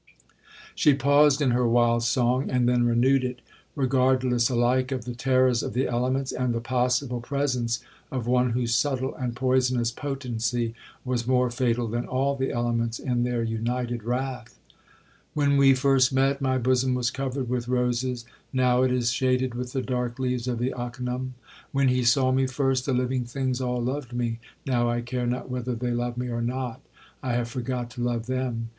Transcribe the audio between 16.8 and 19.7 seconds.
was covered with roses—now it is shaded